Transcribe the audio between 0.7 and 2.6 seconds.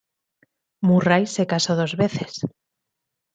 Murray se casó dos veces.